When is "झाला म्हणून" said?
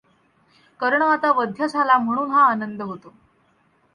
1.67-2.31